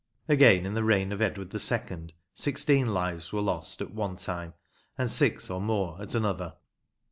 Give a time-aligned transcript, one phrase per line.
[0.27, 4.55] Again, in the reign of Edward II., sixteen lives were lost at one time
[4.97, 6.55] and six or more at another.